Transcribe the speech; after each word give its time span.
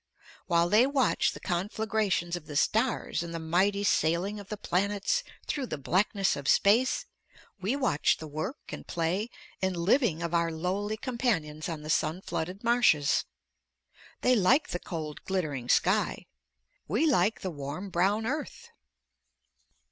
While 0.47 0.67
they 0.67 0.87
watch 0.87 1.31
the 1.33 1.39
conflagrations 1.39 2.35
of 2.35 2.47
the 2.47 2.55
stars 2.55 3.21
and 3.21 3.35
the 3.35 3.39
mighty 3.39 3.83
sailing 3.83 4.39
of 4.39 4.47
the 4.49 4.57
planets 4.57 5.23
through 5.45 5.67
the 5.67 5.77
blackness 5.77 6.35
of 6.35 6.47
space, 6.47 7.05
we 7.59 7.75
watch 7.75 8.17
the 8.17 8.25
work 8.27 8.57
and 8.69 8.87
play 8.87 9.29
and 9.61 9.77
living 9.77 10.23
of 10.23 10.33
our 10.33 10.51
lowly 10.51 10.97
companions 10.97 11.69
on 11.69 11.83
the 11.83 11.89
sun 11.91 12.23
flooded 12.23 12.63
marshes. 12.63 13.25
They 14.21 14.35
like 14.35 14.69
the 14.69 14.79
cold 14.79 15.21
glittering 15.25 15.69
sky; 15.69 16.25
we 16.87 17.05
like 17.05 17.41
the 17.41 17.51
warm 17.51 17.91
brown 17.91 18.25
earth. 18.25 18.69